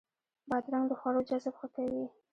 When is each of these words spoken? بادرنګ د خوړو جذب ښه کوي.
بادرنګ 0.49 0.85
د 0.89 0.93
خوړو 0.99 1.21
جذب 1.29 1.53
ښه 1.59 1.67
کوي. 1.75 2.05